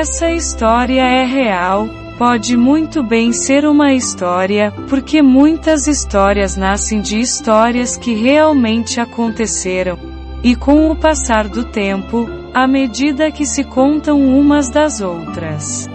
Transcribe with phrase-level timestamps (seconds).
[0.00, 1.86] Essa história é real,
[2.16, 9.98] pode muito bem ser uma história, porque muitas histórias nascem de histórias que realmente aconteceram.
[10.42, 15.86] E com o passar do tempo, à medida que se contam umas das outras.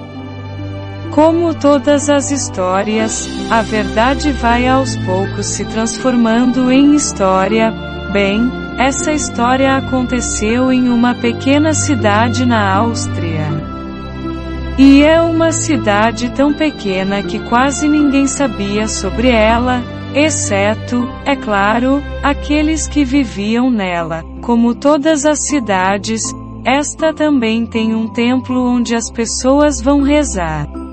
[1.09, 7.73] Como todas as histórias, a verdade vai aos poucos se transformando em história.
[8.13, 13.34] Bem, essa história aconteceu em uma pequena cidade na Áustria.
[14.77, 19.81] E é uma cidade tão pequena que quase ninguém sabia sobre ela,
[20.13, 24.23] exceto, é claro, aqueles que viviam nela.
[24.41, 26.23] Como todas as cidades,
[26.65, 30.84] esta também tem um templo onde as pessoas vão rezar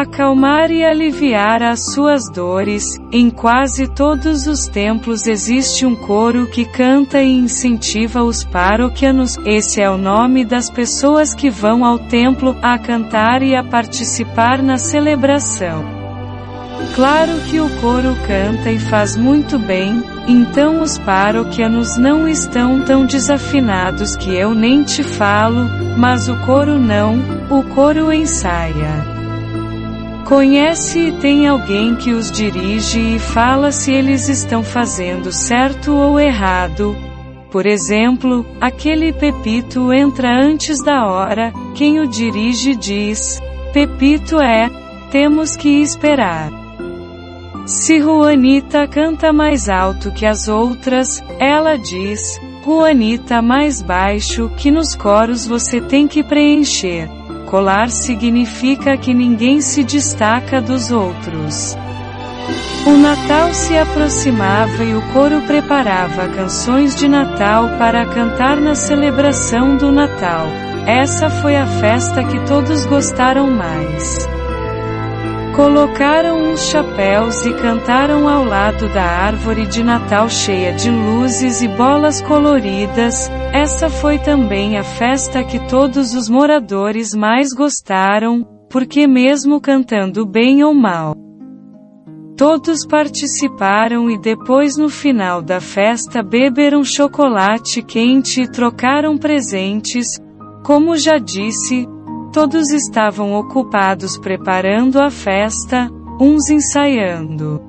[0.00, 3.00] acalmar e aliviar as suas dores.
[3.10, 9.36] Em quase todos os templos existe um coro que canta e incentiva os paroquianos.
[9.44, 14.62] Esse é o nome das pessoas que vão ao templo a cantar e a participar
[14.62, 15.84] na celebração.
[16.94, 23.04] Claro que o coro canta e faz muito bem, então os paroquianos não estão tão
[23.04, 27.16] desafinados que eu nem te falo, mas o coro não,
[27.50, 29.17] o coro ensaia.
[30.28, 36.20] Conhece e tem alguém que os dirige e fala se eles estão fazendo certo ou
[36.20, 36.94] errado.
[37.50, 43.40] Por exemplo, aquele Pepito entra antes da hora, quem o dirige diz:
[43.72, 44.68] Pepito é,
[45.10, 46.50] temos que esperar.
[47.64, 54.94] Se Juanita canta mais alto que as outras, ela diz: Juanita mais baixo, que nos
[54.94, 57.17] coros você tem que preencher
[57.50, 61.76] colar significa que ninguém se destaca dos outros.
[62.86, 69.76] O Natal se aproximava e o coro preparava canções de Natal para cantar na celebração
[69.76, 70.46] do Natal.
[70.86, 74.37] Essa foi a festa que todos gostaram mais.
[75.58, 81.66] Colocaram uns chapéus e cantaram ao lado da árvore de Natal cheia de luzes e
[81.66, 83.28] bolas coloridas.
[83.52, 90.62] Essa foi também a festa que todos os moradores mais gostaram, porque mesmo cantando bem
[90.62, 91.16] ou mal,
[92.36, 100.20] Todos participaram e depois no final da festa beberam chocolate quente e trocaram presentes.
[100.64, 101.84] Como já disse,
[102.32, 105.90] Todos estavam ocupados preparando a festa,
[106.20, 107.60] uns ensaiando,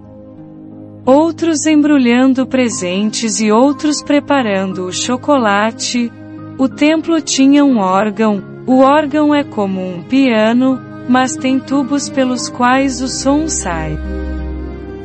[1.05, 6.11] outros embrulhando presentes e outros preparando o chocolate.
[6.57, 10.77] O templo tinha um órgão, o órgão é como um piano,
[11.07, 13.97] mas tem tubos pelos quais o som sai.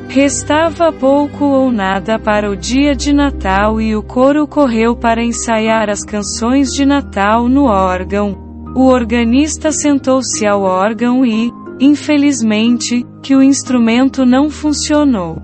[0.09, 5.89] Restava pouco ou nada para o dia de Natal e o coro correu para ensaiar
[5.89, 8.44] as canções de Natal no órgão,
[8.75, 15.41] o organista sentou-se ao órgão e, infelizmente, que o instrumento não funcionou.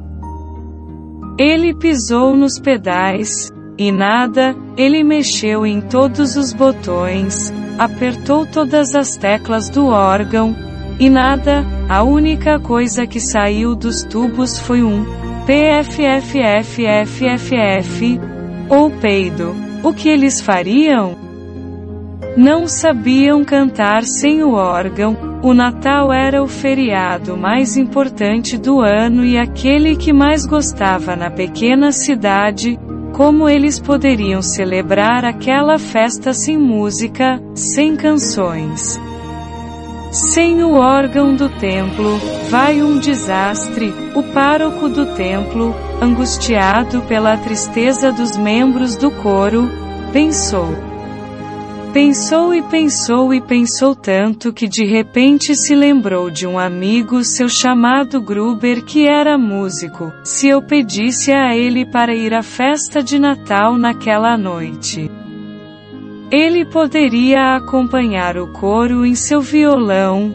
[1.39, 9.17] Ele pisou nos pedais, e nada, ele mexeu em todos os botões, apertou todas as
[9.17, 10.55] teclas do órgão,
[10.99, 15.07] e nada, a única coisa que saiu dos tubos foi um
[15.47, 16.11] PFFFFF,
[18.69, 19.55] ou peido.
[19.83, 21.30] O que eles fariam?
[22.37, 25.17] Não sabiam cantar sem o órgão.
[25.43, 31.31] O Natal era o feriado mais importante do ano e aquele que mais gostava na
[31.31, 32.79] pequena cidade.
[33.13, 39.01] Como eles poderiam celebrar aquela festa sem música, sem canções?
[40.13, 43.93] Sem o órgão do templo, vai um desastre.
[44.15, 49.69] O pároco do templo, angustiado pela tristeza dos membros do coro,
[50.13, 50.90] pensou:
[51.93, 57.49] Pensou e pensou e pensou tanto que de repente se lembrou de um amigo seu
[57.49, 60.13] chamado Gruber que era músico.
[60.23, 65.11] Se eu pedisse a ele para ir à festa de Natal naquela noite,
[66.31, 70.33] ele poderia acompanhar o coro em seu violão.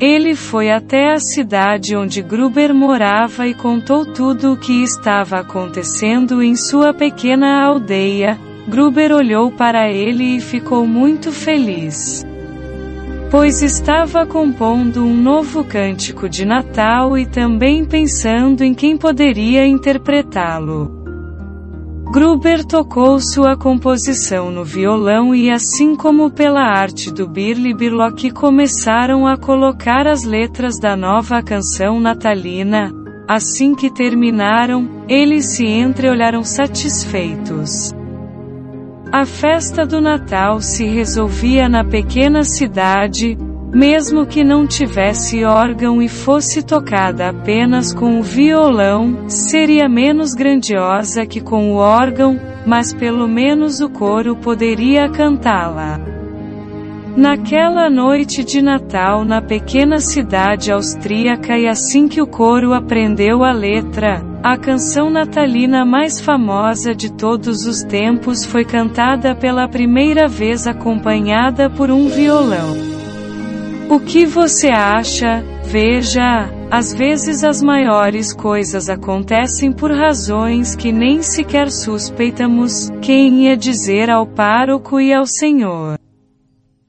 [0.00, 6.42] Ele foi até a cidade onde Gruber morava e contou tudo o que estava acontecendo
[6.42, 12.24] em sua pequena aldeia Gruber olhou para ele e ficou muito feliz.
[13.30, 21.02] Pois estava compondo um novo cântico de Natal e também pensando em quem poderia interpretá-lo.
[22.10, 29.26] Gruber tocou sua composição no violão e assim como pela arte do Birli Birlock começaram
[29.26, 32.92] a colocar as letras da nova canção natalina.
[33.28, 37.92] Assim que terminaram, eles se entreolharam satisfeitos.
[39.16, 43.38] A festa do Natal se resolvia na pequena cidade,
[43.72, 51.24] mesmo que não tivesse órgão e fosse tocada apenas com o violão, seria menos grandiosa
[51.24, 56.00] que com o órgão, mas pelo menos o coro poderia cantá-la.
[57.16, 63.52] Naquela noite de Natal na pequena cidade austríaca e assim que o coro aprendeu a
[63.52, 70.66] letra, a canção natalina mais famosa de todos os tempos foi cantada pela primeira vez
[70.66, 72.76] acompanhada por um violão.
[73.88, 75.42] O que você acha?
[75.64, 83.56] Veja, às vezes as maiores coisas acontecem por razões que nem sequer suspeitamos, quem ia
[83.56, 85.98] dizer ao pároco e ao Senhor.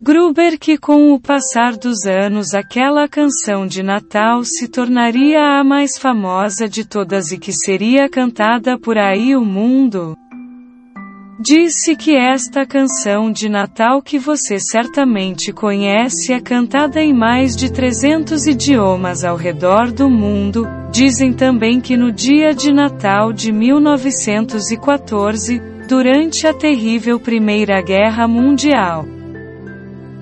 [0.05, 5.97] Gruber que com o passar dos anos aquela canção de Natal se tornaria a mais
[5.97, 10.15] famosa de todas e que seria cantada por aí o mundo,
[11.39, 17.71] Disse que esta canção de Natal que você certamente conhece é cantada em mais de
[17.71, 20.67] 300 idiomas ao redor do mundo.
[20.91, 25.59] Dizem também que no dia de Natal de 1914,
[25.89, 29.14] durante a terrível Primeira Guerra Mundial,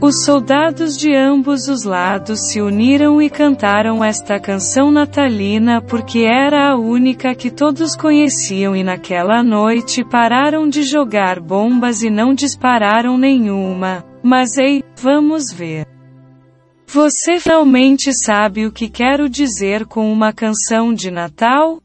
[0.03, 6.71] os soldados de ambos os lados se uniram e cantaram esta canção natalina porque era
[6.71, 13.17] a única que todos conheciam e naquela noite pararam de jogar bombas e não dispararam
[13.17, 14.03] nenhuma.
[14.21, 15.87] Mas ei, vamos ver.
[16.85, 21.81] Você realmente sabe o que quero dizer com uma canção de Natal?